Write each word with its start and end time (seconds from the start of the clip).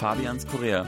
Fabians 0.00 0.46
Korea. 0.46 0.86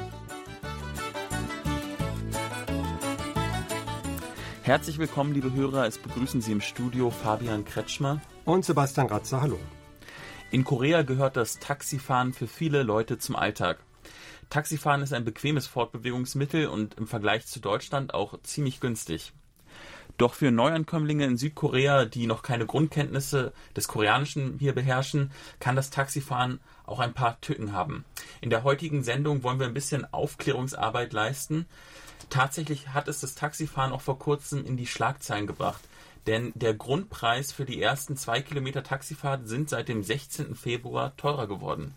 Herzlich 4.63 4.97
willkommen, 4.97 5.35
liebe 5.35 5.53
Hörer. 5.53 5.87
Es 5.87 5.99
begrüßen 5.99 6.41
Sie 6.41 6.51
im 6.51 6.63
Studio 6.63 7.11
Fabian 7.11 7.67
Kretschmer 7.67 8.23
und 8.47 8.65
Sebastian 8.65 9.09
Ratzer. 9.09 9.43
Hallo. 9.43 9.59
In 10.51 10.65
Korea 10.65 11.03
gehört 11.03 11.37
das 11.37 11.59
Taxifahren 11.59 12.33
für 12.33 12.47
viele 12.47 12.85
Leute 12.85 13.19
zum 13.19 13.37
Alltag. 13.37 13.81
Taxifahren 14.49 15.03
ist 15.03 15.13
ein 15.13 15.27
bequemes 15.27 15.67
Fortbewegungsmittel 15.67 16.69
und 16.69 16.95
im 16.95 17.07
Vergleich 17.07 17.47
zu 17.47 17.61
Deutschland 17.61 18.15
auch 18.15 18.41
ziemlich 18.45 18.81
günstig. 18.81 19.35
Doch 20.19 20.35
für 20.35 20.51
Neuankömmlinge 20.51 21.25
in 21.25 21.37
Südkorea, 21.37 22.05
die 22.05 22.27
noch 22.27 22.43
keine 22.43 22.67
Grundkenntnisse 22.67 23.53
des 23.77 23.89
Koreanischen 23.89 24.59
hier 24.59 24.75
beherrschen, 24.75 25.31
kann 25.59 25.77
das 25.77 25.91
Taxifahren 25.91 26.61
auch 26.87 27.01
ein 27.01 27.15
paar 27.15 27.41
Tücken 27.41 27.73
haben. 27.73 28.05
In 28.41 28.51
der 28.51 28.65
heutigen 28.65 29.03
Sendung 29.03 29.43
wollen 29.43 29.59
wir 29.59 29.67
ein 29.67 29.75
bisschen 29.75 30.13
Aufklärungsarbeit 30.13 31.13
leisten. 31.13 31.67
Tatsächlich 32.31 32.89
hat 32.89 33.09
es 33.09 33.21
das 33.21 33.35
Taxifahren 33.35 33.93
auch 33.93 34.01
vor 34.01 34.19
kurzem 34.19 34.65
in 34.65 34.77
die 34.77 34.87
Schlagzeilen 34.87 35.47
gebracht. 35.47 35.83
Denn 36.27 36.53
der 36.55 36.75
Grundpreis 36.75 37.51
für 37.51 37.65
die 37.65 37.83
ersten 37.83 38.17
zwei 38.17 38.43
Kilometer 38.43 38.85
Taxifahrt 38.85 39.49
sind 39.49 39.69
seit 39.69 39.89
dem 39.89 40.03
16. 40.05 40.55
Februar 40.55 41.17
teurer 41.17 41.49
geworden. 41.49 41.95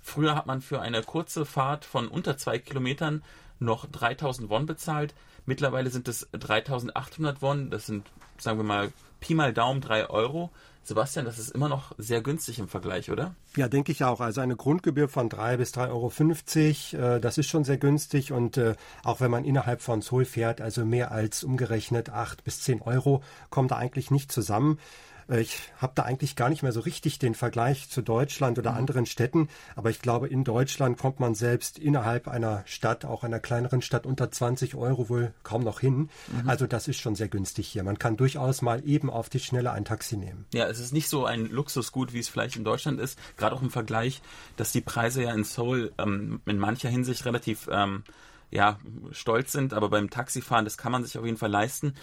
Früher 0.00 0.34
hat 0.34 0.46
man 0.46 0.62
für 0.62 0.80
eine 0.80 1.02
kurze 1.02 1.44
Fahrt 1.44 1.84
von 1.84 2.08
unter 2.08 2.38
zwei 2.38 2.58
Kilometern 2.58 3.22
noch 3.60 3.86
3000 3.86 4.50
Won 4.50 4.66
bezahlt. 4.66 5.14
Mittlerweile 5.46 5.90
sind 5.90 6.08
es 6.08 6.28
3800 6.32 7.42
Won. 7.42 7.70
Das 7.70 7.86
sind, 7.86 8.06
sagen 8.38 8.58
wir 8.58 8.64
mal, 8.64 8.92
Pi 9.20 9.34
mal 9.34 9.52
Daumen 9.52 9.80
3 9.80 10.10
Euro. 10.10 10.50
Sebastian, 10.82 11.26
das 11.26 11.38
ist 11.38 11.50
immer 11.50 11.68
noch 11.68 11.92
sehr 11.98 12.22
günstig 12.22 12.58
im 12.58 12.66
Vergleich, 12.66 13.10
oder? 13.10 13.34
Ja, 13.54 13.68
denke 13.68 13.92
ich 13.92 14.02
auch. 14.02 14.20
Also 14.20 14.40
eine 14.40 14.56
Grundgebühr 14.56 15.08
von 15.08 15.28
3 15.28 15.58
bis 15.58 15.74
3,50 15.74 16.94
Euro, 16.98 17.16
äh, 17.16 17.20
das 17.20 17.38
ist 17.38 17.48
schon 17.48 17.64
sehr 17.64 17.76
günstig. 17.76 18.32
Und 18.32 18.56
äh, 18.56 18.74
auch 19.04 19.20
wenn 19.20 19.30
man 19.30 19.44
innerhalb 19.44 19.82
von 19.82 20.00
Seoul 20.00 20.24
fährt, 20.24 20.60
also 20.60 20.84
mehr 20.84 21.12
als 21.12 21.44
umgerechnet 21.44 22.10
8 22.10 22.44
bis 22.44 22.62
10 22.62 22.80
Euro, 22.82 23.22
kommt 23.50 23.72
da 23.72 23.76
eigentlich 23.76 24.10
nicht 24.10 24.32
zusammen. 24.32 24.78
Äh, 25.30 25.40
ich 25.40 25.58
habe 25.78 25.92
da 25.94 26.02
eigentlich 26.02 26.36
gar 26.36 26.48
nicht 26.48 26.62
mehr 26.62 26.72
so 26.72 26.80
richtig 26.80 27.18
den 27.18 27.34
Vergleich 27.34 27.88
zu 27.88 28.02
Deutschland 28.02 28.58
oder 28.58 28.72
mhm. 28.72 28.78
anderen 28.78 29.06
Städten, 29.06 29.48
aber 29.76 29.90
ich 29.90 30.00
glaube, 30.00 30.28
in 30.28 30.44
Deutschland 30.44 30.98
kommt 30.98 31.20
man 31.20 31.34
selbst 31.34 31.78
innerhalb 31.78 32.28
einer 32.28 32.62
Stadt, 32.66 33.04
auch 33.04 33.24
einer 33.24 33.38
kleineren 33.40 33.82
Stadt, 33.82 34.06
unter 34.06 34.30
20 34.30 34.74
Euro 34.74 35.08
wohl 35.08 35.32
kaum 35.42 35.62
noch 35.62 35.80
hin. 35.80 36.10
Mhm. 36.28 36.48
Also 36.48 36.66
das 36.66 36.88
ist 36.88 36.98
schon 36.98 37.14
sehr 37.14 37.28
günstig 37.28 37.68
hier. 37.68 37.82
Man 37.82 37.98
kann 37.98 38.16
durchaus 38.16 38.62
mal 38.62 38.82
eben 38.86 39.10
auf 39.10 39.28
die 39.28 39.40
Schnelle 39.40 39.72
ein 39.72 39.84
Taxi 39.84 40.16
nehmen. 40.16 40.46
Ja, 40.52 40.66
es 40.68 40.80
ist 40.80 40.92
nicht 40.92 41.08
so 41.08 41.24
ein 41.24 41.46
Luxusgut, 41.46 42.12
wie 42.12 42.18
es 42.18 42.28
vielleicht 42.28 42.56
in 42.56 42.64
Deutschland 42.64 43.00
ist, 43.00 43.18
gerade 43.36 43.54
auch 43.54 43.62
im 43.62 43.70
Vergleich, 43.70 44.20
dass 44.56 44.72
die 44.72 44.80
Preise 44.80 45.22
ja 45.22 45.32
in 45.32 45.44
Seoul 45.44 45.92
ähm, 45.98 46.40
in 46.46 46.58
mancher 46.58 46.88
Hinsicht 46.88 47.24
relativ 47.24 47.68
ähm, 47.70 48.04
ja, 48.50 48.78
stolz 49.12 49.52
sind, 49.52 49.72
aber 49.72 49.88
beim 49.88 50.10
Taxifahren, 50.10 50.64
das 50.64 50.76
kann 50.76 50.92
man 50.92 51.04
sich 51.04 51.16
auf 51.16 51.24
jeden 51.24 51.36
Fall 51.36 51.50
leisten. 51.50 51.94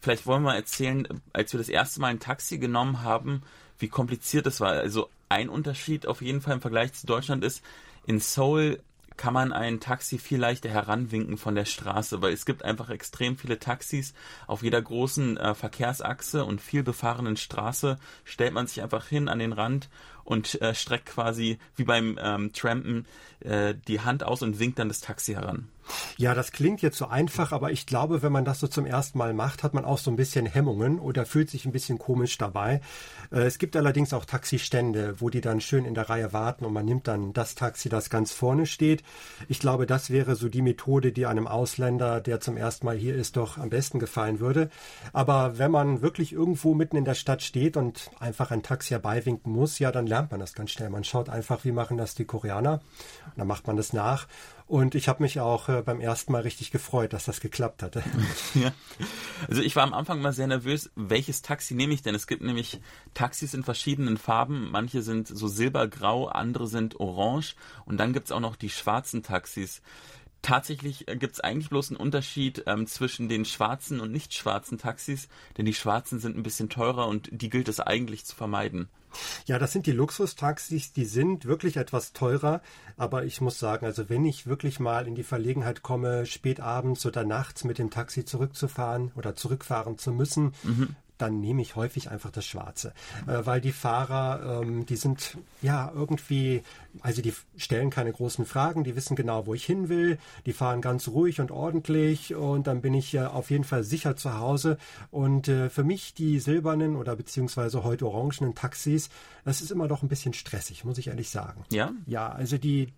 Vielleicht 0.00 0.26
wollen 0.26 0.42
wir 0.42 0.54
erzählen, 0.54 1.06
als 1.32 1.52
wir 1.52 1.58
das 1.58 1.68
erste 1.68 2.00
Mal 2.00 2.08
ein 2.08 2.20
Taxi 2.20 2.58
genommen 2.58 3.02
haben, 3.02 3.42
wie 3.78 3.88
kompliziert 3.88 4.46
es 4.46 4.60
war. 4.60 4.70
Also 4.70 5.08
ein 5.28 5.48
Unterschied 5.48 6.06
auf 6.06 6.22
jeden 6.22 6.40
Fall 6.40 6.54
im 6.54 6.60
Vergleich 6.60 6.92
zu 6.92 7.06
Deutschland 7.06 7.44
ist, 7.44 7.62
in 8.06 8.18
Seoul 8.18 8.80
kann 9.20 9.34
man 9.34 9.52
ein 9.52 9.80
Taxi 9.80 10.18
viel 10.18 10.40
leichter 10.40 10.70
heranwinken 10.70 11.36
von 11.36 11.54
der 11.54 11.66
Straße, 11.66 12.22
weil 12.22 12.32
es 12.32 12.46
gibt 12.46 12.64
einfach 12.64 12.88
extrem 12.88 13.36
viele 13.36 13.58
Taxis 13.58 14.14
auf 14.46 14.62
jeder 14.62 14.80
großen 14.80 15.36
äh, 15.36 15.54
Verkehrsachse 15.54 16.46
und 16.46 16.62
viel 16.62 16.82
befahrenen 16.82 17.36
Straße 17.36 17.98
stellt 18.24 18.54
man 18.54 18.66
sich 18.66 18.82
einfach 18.82 19.06
hin 19.06 19.28
an 19.28 19.38
den 19.38 19.52
Rand 19.52 19.90
und 20.24 20.60
äh, 20.60 20.74
streckt 20.74 21.06
quasi 21.06 21.58
wie 21.76 21.84
beim 21.84 22.18
ähm, 22.22 22.52
Trampen 22.52 23.06
äh, 23.40 23.74
die 23.88 24.00
Hand 24.00 24.22
aus 24.24 24.42
und 24.42 24.58
winkt 24.58 24.78
dann 24.78 24.88
das 24.88 25.00
Taxi 25.00 25.34
heran. 25.34 25.68
Ja, 26.16 26.34
das 26.34 26.52
klingt 26.52 26.82
jetzt 26.82 26.98
so 26.98 27.06
einfach, 27.06 27.52
aber 27.52 27.72
ich 27.72 27.86
glaube, 27.86 28.22
wenn 28.22 28.32
man 28.32 28.44
das 28.44 28.60
so 28.60 28.68
zum 28.68 28.86
ersten 28.86 29.18
Mal 29.18 29.32
macht, 29.32 29.62
hat 29.62 29.74
man 29.74 29.84
auch 29.84 29.98
so 29.98 30.10
ein 30.10 30.16
bisschen 30.16 30.46
Hemmungen 30.46 30.98
oder 30.98 31.26
fühlt 31.26 31.50
sich 31.50 31.64
ein 31.64 31.72
bisschen 31.72 31.98
komisch 31.98 32.38
dabei. 32.38 32.80
Äh, 33.32 33.40
es 33.40 33.58
gibt 33.58 33.76
allerdings 33.76 34.12
auch 34.12 34.24
Taxistände, 34.24 35.20
wo 35.20 35.30
die 35.30 35.40
dann 35.40 35.60
schön 35.60 35.84
in 35.84 35.94
der 35.94 36.08
Reihe 36.08 36.32
warten 36.32 36.64
und 36.64 36.72
man 36.72 36.84
nimmt 36.84 37.08
dann 37.08 37.32
das 37.32 37.54
Taxi, 37.54 37.88
das 37.88 38.10
ganz 38.10 38.32
vorne 38.32 38.66
steht. 38.66 39.02
Ich 39.48 39.58
glaube, 39.58 39.86
das 39.86 40.10
wäre 40.10 40.36
so 40.36 40.48
die 40.48 40.62
Methode, 40.62 41.12
die 41.12 41.26
einem 41.26 41.46
Ausländer, 41.46 42.20
der 42.20 42.40
zum 42.40 42.56
ersten 42.56 42.86
Mal 42.86 42.96
hier 42.96 43.14
ist, 43.14 43.36
doch 43.36 43.58
am 43.58 43.70
besten 43.70 43.98
gefallen 43.98 44.40
würde. 44.40 44.70
Aber 45.12 45.58
wenn 45.58 45.70
man 45.70 46.02
wirklich 46.02 46.32
irgendwo 46.32 46.74
mitten 46.74 46.96
in 46.96 47.04
der 47.04 47.14
Stadt 47.14 47.42
steht 47.42 47.76
und 47.76 48.10
einfach 48.18 48.50
ein 48.50 48.62
Taxi 48.62 48.90
herbeiwinken 48.90 49.52
muss, 49.52 49.78
ja, 49.78 49.90
dann 49.92 50.06
lernt 50.10 50.30
man 50.30 50.40
das 50.40 50.52
ganz 50.52 50.70
schnell. 50.70 50.90
Man 50.90 51.04
schaut 51.04 51.30
einfach, 51.30 51.64
wie 51.64 51.72
machen 51.72 51.96
das 51.96 52.14
die 52.14 52.26
Koreaner. 52.26 52.82
Und 53.24 53.38
dann 53.38 53.46
macht 53.46 53.66
man 53.66 53.76
das 53.76 53.94
nach. 53.94 54.26
Und 54.66 54.94
ich 54.94 55.08
habe 55.08 55.22
mich 55.22 55.40
auch 55.40 55.68
äh, 55.68 55.82
beim 55.82 56.00
ersten 56.00 56.32
Mal 56.32 56.42
richtig 56.42 56.70
gefreut, 56.70 57.14
dass 57.14 57.24
das 57.24 57.40
geklappt 57.40 57.82
hatte. 57.82 58.02
Ja. 58.54 58.72
Also 59.48 59.62
ich 59.62 59.76
war 59.76 59.84
am 59.84 59.94
Anfang 59.94 60.20
mal 60.20 60.32
sehr 60.32 60.48
nervös, 60.48 60.90
welches 60.96 61.40
Taxi 61.40 61.74
nehme 61.74 61.94
ich 61.94 62.02
denn? 62.02 62.16
Es 62.16 62.26
gibt 62.26 62.42
nämlich 62.42 62.80
Taxis 63.14 63.54
in 63.54 63.62
verschiedenen 63.62 64.16
Farben. 64.16 64.70
Manche 64.72 65.02
sind 65.02 65.28
so 65.28 65.46
silbergrau, 65.46 66.26
andere 66.26 66.66
sind 66.66 66.98
orange. 66.98 67.54
Und 67.84 67.98
dann 67.98 68.12
gibt's 68.12 68.32
auch 68.32 68.40
noch 68.40 68.56
die 68.56 68.70
schwarzen 68.70 69.22
Taxis. 69.22 69.82
Tatsächlich 70.42 71.06
äh, 71.08 71.16
gibt 71.16 71.34
es 71.34 71.40
eigentlich 71.40 71.70
bloß 71.70 71.90
einen 71.90 72.00
Unterschied 72.00 72.64
ähm, 72.66 72.86
zwischen 72.86 73.28
den 73.28 73.44
schwarzen 73.44 74.00
und 74.00 74.10
nicht 74.10 74.34
schwarzen 74.34 74.78
Taxis, 74.78 75.28
denn 75.56 75.66
die 75.66 75.74
schwarzen 75.74 76.18
sind 76.18 76.36
ein 76.36 76.42
bisschen 76.42 76.68
teurer 76.68 77.06
und 77.06 77.28
die 77.30 77.50
gilt 77.50 77.68
es 77.68 77.78
eigentlich 77.78 78.24
zu 78.24 78.34
vermeiden. 78.34 78.88
Ja, 79.46 79.58
das 79.58 79.72
sind 79.72 79.86
die 79.86 79.92
Luxustaxis, 79.92 80.92
die 80.92 81.04
sind 81.04 81.44
wirklich 81.44 81.76
etwas 81.76 82.12
teurer, 82.12 82.62
aber 82.96 83.24
ich 83.24 83.40
muss 83.40 83.58
sagen, 83.58 83.86
also 83.86 84.08
wenn 84.08 84.24
ich 84.24 84.46
wirklich 84.46 84.80
mal 84.80 85.06
in 85.06 85.14
die 85.14 85.22
Verlegenheit 85.22 85.82
komme, 85.82 86.26
spät 86.26 86.60
abends 86.60 87.04
oder 87.06 87.24
nachts 87.24 87.64
mit 87.64 87.78
dem 87.78 87.90
Taxi 87.90 88.24
zurückzufahren 88.24 89.12
oder 89.16 89.34
zurückfahren 89.34 89.98
zu 89.98 90.12
müssen, 90.12 90.54
mhm 90.62 90.96
dann 91.20 91.40
nehme 91.40 91.62
ich 91.62 91.76
häufig 91.76 92.10
einfach 92.10 92.30
das 92.30 92.46
Schwarze. 92.46 92.92
Äh, 93.26 93.44
weil 93.44 93.60
die 93.60 93.72
Fahrer, 93.72 94.62
ähm, 94.62 94.86
die 94.86 94.96
sind 94.96 95.38
ja 95.62 95.90
irgendwie, 95.94 96.62
also 97.00 97.22
die 97.22 97.34
stellen 97.56 97.90
keine 97.90 98.12
großen 98.12 98.46
Fragen, 98.46 98.84
die 98.84 98.96
wissen 98.96 99.16
genau, 99.16 99.46
wo 99.46 99.54
ich 99.54 99.64
hin 99.64 99.88
will, 99.88 100.18
die 100.46 100.52
fahren 100.52 100.80
ganz 100.80 101.08
ruhig 101.08 101.40
und 101.40 101.50
ordentlich 101.50 102.34
und 102.34 102.66
dann 102.66 102.80
bin 102.80 102.94
ich 102.94 103.14
äh, 103.14 103.20
auf 103.20 103.50
jeden 103.50 103.64
Fall 103.64 103.84
sicher 103.84 104.16
zu 104.16 104.38
Hause. 104.38 104.78
Und 105.10 105.48
äh, 105.48 105.70
für 105.70 105.84
mich 105.84 106.14
die 106.14 106.40
silbernen 106.40 106.96
oder 106.96 107.16
beziehungsweise 107.16 107.84
heute 107.84 108.06
orangenen 108.06 108.54
Taxis, 108.54 109.10
das 109.44 109.60
ist 109.60 109.70
immer 109.70 109.88
doch 109.88 110.02
ein 110.02 110.08
bisschen 110.08 110.32
stressig, 110.32 110.84
muss 110.84 110.98
ich 110.98 111.08
ehrlich 111.08 111.30
sagen. 111.30 111.64
Ja? 111.70 111.92
Ja, 112.06 112.28
also 112.30 112.58
die, 112.58 112.92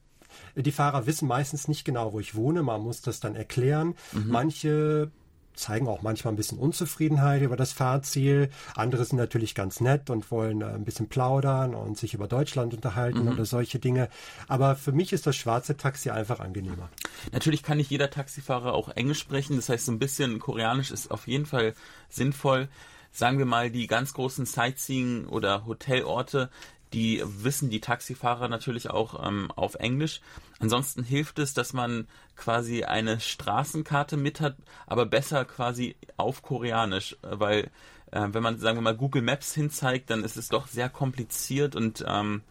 die 0.57 0.73
Fahrer 0.73 1.07
wissen 1.07 1.29
meistens 1.29 1.69
nicht 1.69 1.85
genau, 1.85 2.13
wo 2.13 2.21
ich 2.21 2.35
wohne. 2.35 2.63
Man 2.63 2.83
muss 2.83 3.03
das 3.03 3.21
dann 3.21 3.35
erklären. 3.35 3.95
Mhm. 4.13 4.29
Manche 4.29 5.11
zeigen 5.55 5.89
auch 5.89 6.03
manchmal 6.03 6.33
ein 6.33 6.37
bisschen 6.37 6.59
Unzufriedenheit 6.59 7.43
über 7.43 7.57
das 7.57 7.73
Fahrziel. 7.73 8.51
Andere 8.75 9.05
sind 9.05 9.19
natürlich 9.19 9.55
ganz 9.55 9.81
nett 9.81 10.11
und 10.11 10.31
wollen 10.31 10.63
äh, 10.63 10.67
ein 10.67 10.85
bisschen 10.85 11.09
plaudern 11.09 11.75
und 11.75 11.99
sich 11.99 12.15
über 12.15 12.27
Deutschland 12.27 12.75
unterhalten 12.75 13.23
mhm. 13.23 13.29
oder 13.29 13.45
solche 13.45 13.79
Dinge. 13.79 14.09
Aber 14.49 14.77
für 14.77 14.93
mich 14.93 15.13
ist 15.13 15.27
das 15.27 15.37
schwarze 15.37 15.77
Taxi 15.77 16.11
einfach 16.11 16.41
angenehmer. 16.41 16.89
Natürlich 17.33 17.63
kann 17.63 17.77
nicht 17.79 17.91
jeder 17.91 18.11
Taxifahrer 18.11 18.75
auch 18.75 18.89
Englisch 18.91 19.21
sprechen. 19.21 19.57
Das 19.57 19.69
heißt, 19.69 19.87
so 19.87 19.93
ein 19.93 19.99
bisschen 19.99 20.39
Koreanisch 20.39 20.91
ist 20.91 21.11
auf 21.11 21.27
jeden 21.27 21.47
Fall 21.47 21.75
sinnvoll. 22.09 22.69
Sagen 23.11 23.39
wir 23.39 23.47
mal, 23.47 23.71
die 23.71 23.87
ganz 23.87 24.15
großen 24.15 24.47
Sightseeing- 24.47 25.27
oder 25.27 25.67
Hotelorte, 25.67 26.49
die 26.93 27.23
wissen 27.25 27.71
die 27.71 27.81
Taxifahrer 27.81 28.49
natürlich 28.49 28.91
auch 28.91 29.27
ähm, 29.27 29.51
auf 29.53 29.75
Englisch. 29.77 30.21
Ansonsten 30.61 31.03
hilft 31.03 31.39
es, 31.39 31.55
dass 31.55 31.73
man 31.73 32.07
quasi 32.37 32.85
eine 32.85 33.21
Straßenkarte 33.21 34.17
mit 34.17 34.41
hat, 34.41 34.57
aber 34.87 35.07
besser 35.07 35.45
quasi 35.45 35.97
auf 36.17 36.43
Koreanisch, 36.43 37.17
weil 37.23 37.71
äh, 38.11 38.29
wenn 38.31 38.43
man, 38.43 38.59
sagen 38.59 38.79
wir 38.79 38.83
mal, 38.83 38.97
Google 38.97 39.23
Maps 39.23 39.55
hinzeigt, 39.55 40.11
dann 40.11 40.25
ist 40.25 40.37
es 40.37 40.49
doch 40.49 40.69
sehr 40.69 40.89
kompliziert 40.89 41.75
und 41.75 42.05
ähm, 42.07 42.43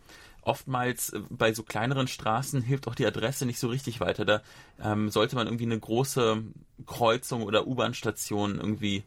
oftmals 0.42 1.12
äh, 1.12 1.22
bei 1.30 1.54
so 1.54 1.64
kleineren 1.64 2.08
Straßen 2.08 2.62
hilft 2.62 2.88
auch 2.88 2.96
die 2.96 3.06
Adresse 3.06 3.46
nicht 3.46 3.60
so 3.60 3.68
richtig 3.68 4.00
weiter. 4.00 4.26
Da 4.26 4.42
ähm, 4.84 5.10
sollte 5.10 5.36
man 5.36 5.48
irgendwie 5.48 5.66
eine 5.66 5.80
große 5.80 6.44
Kreuzung 6.86 7.44
oder 7.44 7.68
U-Bahn-Station 7.68 8.56
irgendwie 8.56 9.04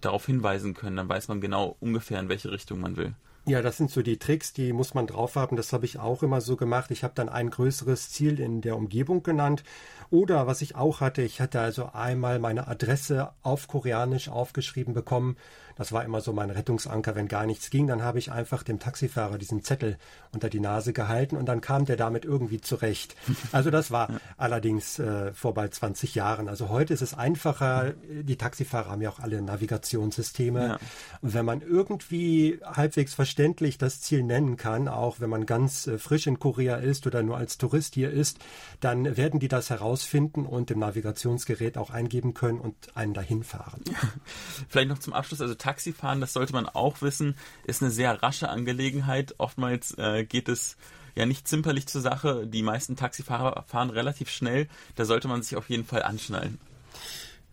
darauf 0.00 0.26
hinweisen 0.26 0.74
können. 0.74 0.96
Dann 0.96 1.08
weiß 1.08 1.28
man 1.28 1.40
genau 1.40 1.76
ungefähr, 1.80 2.20
in 2.20 2.28
welche 2.28 2.50
Richtung 2.50 2.80
man 2.80 2.96
will. 2.96 3.14
Ja, 3.46 3.60
das 3.60 3.76
sind 3.76 3.90
so 3.90 4.00
die 4.00 4.18
Tricks, 4.18 4.54
die 4.54 4.72
muss 4.72 4.94
man 4.94 5.06
drauf 5.06 5.36
haben. 5.36 5.56
Das 5.56 5.72
habe 5.74 5.84
ich 5.84 5.98
auch 5.98 6.22
immer 6.22 6.40
so 6.40 6.56
gemacht. 6.56 6.90
Ich 6.90 7.04
habe 7.04 7.12
dann 7.14 7.28
ein 7.28 7.50
größeres 7.50 8.10
Ziel 8.10 8.40
in 8.40 8.62
der 8.62 8.76
Umgebung 8.76 9.22
genannt. 9.22 9.64
Oder 10.10 10.46
was 10.46 10.62
ich 10.62 10.76
auch 10.76 11.00
hatte, 11.00 11.20
ich 11.22 11.40
hatte 11.40 11.60
also 11.60 11.90
einmal 11.92 12.38
meine 12.38 12.68
Adresse 12.68 13.32
auf 13.42 13.68
Koreanisch 13.68 14.28
aufgeschrieben 14.30 14.94
bekommen 14.94 15.36
das 15.76 15.92
war 15.92 16.04
immer 16.04 16.20
so 16.20 16.32
mein 16.32 16.50
Rettungsanker. 16.50 17.14
Wenn 17.14 17.28
gar 17.28 17.46
nichts 17.46 17.70
ging, 17.70 17.86
dann 17.86 18.02
habe 18.02 18.18
ich 18.18 18.30
einfach 18.30 18.62
dem 18.62 18.78
Taxifahrer 18.78 19.38
diesen 19.38 19.62
Zettel 19.62 19.98
unter 20.32 20.48
die 20.48 20.60
Nase 20.60 20.92
gehalten 20.92 21.36
und 21.36 21.46
dann 21.46 21.60
kam 21.60 21.84
der 21.84 21.96
damit 21.96 22.24
irgendwie 22.24 22.60
zurecht. 22.60 23.16
Also 23.52 23.70
das 23.70 23.90
war 23.90 24.10
ja. 24.12 24.20
allerdings 24.36 24.98
äh, 24.98 25.32
vor 25.32 25.54
bald 25.54 25.74
20 25.74 26.14
Jahren. 26.14 26.48
Also 26.48 26.68
heute 26.68 26.94
ist 26.94 27.02
es 27.02 27.14
einfacher. 27.14 27.94
Die 28.08 28.36
Taxifahrer 28.36 28.90
haben 28.90 29.02
ja 29.02 29.10
auch 29.10 29.20
alle 29.20 29.42
Navigationssysteme. 29.42 30.66
Ja. 30.66 30.78
Und 31.22 31.34
wenn 31.34 31.44
man 31.44 31.60
irgendwie 31.60 32.60
halbwegs 32.64 33.14
versteht, 33.14 33.33
selbstverständlich 33.34 33.78
das 33.78 34.00
Ziel 34.00 34.22
nennen 34.22 34.56
kann, 34.56 34.88
auch 34.88 35.20
wenn 35.20 35.30
man 35.30 35.46
ganz 35.46 35.86
äh, 35.86 35.98
frisch 35.98 36.26
in 36.26 36.38
Korea 36.38 36.76
ist 36.76 37.06
oder 37.06 37.22
nur 37.22 37.36
als 37.36 37.58
Tourist 37.58 37.94
hier 37.94 38.10
ist, 38.10 38.38
dann 38.80 39.16
werden 39.16 39.40
die 39.40 39.48
das 39.48 39.70
herausfinden 39.70 40.46
und 40.46 40.70
im 40.70 40.78
Navigationsgerät 40.78 41.76
auch 41.76 41.90
eingeben 41.90 42.34
können 42.34 42.60
und 42.60 42.74
einen 42.96 43.12
dahin 43.12 43.42
fahren. 43.42 43.82
Vielleicht 44.68 44.88
noch 44.88 44.98
zum 44.98 45.12
Abschluss, 45.12 45.40
also 45.40 45.54
Taxifahren, 45.54 46.20
das 46.20 46.32
sollte 46.32 46.52
man 46.52 46.68
auch 46.68 47.02
wissen, 47.02 47.36
ist 47.64 47.82
eine 47.82 47.90
sehr 47.90 48.22
rasche 48.22 48.48
Angelegenheit. 48.48 49.34
Oftmals 49.38 49.96
äh, 49.98 50.24
geht 50.24 50.48
es 50.48 50.76
ja 51.16 51.26
nicht 51.26 51.48
zimperlich 51.48 51.86
zur 51.86 52.02
Sache. 52.02 52.46
Die 52.46 52.62
meisten 52.62 52.96
Taxifahrer 52.96 53.64
fahren 53.66 53.90
relativ 53.90 54.30
schnell. 54.30 54.68
Da 54.94 55.04
sollte 55.04 55.28
man 55.28 55.42
sich 55.42 55.56
auf 55.56 55.70
jeden 55.70 55.84
Fall 55.84 56.02
anschnallen. 56.02 56.60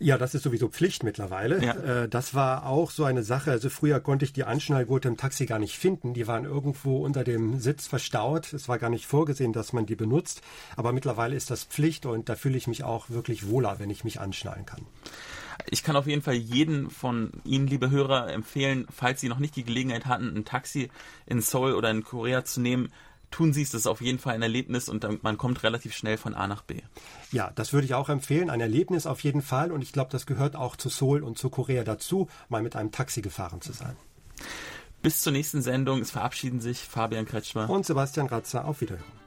Ja, 0.01 0.18
das 0.18 0.33
ist 0.33 0.42
sowieso 0.42 0.68
Pflicht 0.68 1.03
mittlerweile. 1.03 1.63
Ja. 1.63 1.74
Äh, 1.75 2.09
das 2.09 2.33
war 2.33 2.65
auch 2.65 2.89
so 2.89 3.03
eine 3.03 3.21
Sache. 3.21 3.51
Also 3.51 3.69
früher 3.69 4.00
konnte 4.00 4.25
ich 4.25 4.33
die 4.33 4.44
Anschnallgurte 4.44 5.07
im 5.07 5.15
Taxi 5.15 5.45
gar 5.45 5.59
nicht 5.59 5.77
finden. 5.77 6.15
Die 6.15 6.25
waren 6.25 6.45
irgendwo 6.45 7.06
unter 7.06 7.24
dem 7.24 7.59
Sitz 7.59 7.86
verstaut. 7.86 8.51
Es 8.51 8.68
war 8.68 8.80
gar 8.80 8.89
nicht 8.89 9.06
vorgesehen, 9.06 9.53
dass 9.53 9.74
man 9.74 9.86
die 9.86 9.95
benutzt. 9.95 10.42
Aber 10.75 10.92
mittlerweile 10.92 11.36
ist 11.36 11.51
das 11.51 11.63
Pflicht 11.63 12.07
und 12.07 12.30
da 12.30 12.36
fühle 12.36 12.57
ich 12.57 12.65
mich 12.65 12.83
auch 12.83 13.12
wirklich 13.12 13.48
wohler, 13.48 13.77
wenn 13.77 13.92
ich 13.92 14.03
mich 14.03 14.19
anschnallen 14.19 14.65
kann. 14.65 14.88
Ich 15.69 15.83
kann 15.83 15.95
auf 15.95 16.07
jeden 16.07 16.24
Fall 16.24 16.33
jeden 16.33 16.89
von 16.89 17.31
Ihnen, 17.45 17.68
liebe 17.68 17.92
Hörer, 17.92 18.33
empfehlen, 18.33 18.88
falls 18.89 19.21
Sie 19.21 19.30
noch 19.30 19.38
nicht 19.38 19.56
die 19.56 19.63
Gelegenheit 19.63 20.07
hatten, 20.07 20.36
ein 20.36 20.45
Taxi 20.45 20.89
in 21.27 21.42
Seoul 21.42 21.74
oder 21.74 21.92
in 21.92 22.03
Korea 22.03 22.44
zu 22.44 22.62
nehmen, 22.62 22.89
tun 23.31 23.54
Sie 23.54 23.62
es, 23.62 23.72
das 23.72 23.81
ist 23.81 23.88
auf 23.88 24.01
jeden 24.01 24.19
Fall 24.19 24.36
ein 24.36 24.42
Erlebnis 24.42 24.89
und 24.89 25.24
man 25.24 25.38
kommt 25.38 25.63
relativ 25.63 25.95
schnell 25.95 26.18
von 26.18 26.33
A 26.33 26.48
nach 26.48 26.62
B. 26.62 26.81
Ja, 27.31 27.51
das 27.56 27.74
würde 27.74 27.86
ich 27.86 27.94
auch 27.94 28.10
empfehlen. 28.10 28.50
Ein 28.50 28.62
Erlebnis 28.62 29.07
auf 29.07 29.24
jeden 29.24 29.42
Fall 29.42 29.72
und 29.72 29.81
ich 29.81 29.94
glaube, 29.94 30.12
das 30.12 30.25
gehört 30.25 30.56
auch 30.56 30.75
zu 30.75 30.89
Seoul 30.89 31.24
und 31.24 31.38
zu 31.38 31.50
Korea 31.50 31.83
dazu, 31.83 32.28
mal 32.50 32.62
mit 32.62 32.75
einem 32.75 32.92
Taxi 32.92 33.22
gefahren 33.22 33.62
zu 33.62 33.72
sein. 33.72 33.95
Bis 35.01 35.22
zur 35.22 35.33
nächsten 35.33 35.62
Sendung. 35.62 36.01
Es 36.01 36.12
verabschieden 36.12 36.60
sich 36.60 36.80
Fabian 36.80 37.25
Kretschmer 37.25 37.69
und 37.69 37.86
Sebastian 37.86 38.28
Ratzer. 38.28 38.66
Auf 38.66 38.81
Wiederhören. 38.81 39.21